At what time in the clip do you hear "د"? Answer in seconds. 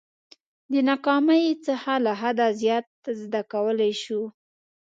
0.71-0.73